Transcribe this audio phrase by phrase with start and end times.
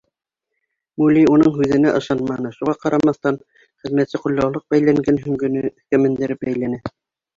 [1.01, 3.37] Мулей уның һүҙенә ышанманы, шуға ҡарамаҫтан,
[3.85, 6.83] хеҙмәтсе ҡулъяулыҡ бәйләнгән һөңгөнө өҫкә мендереп бәйләне.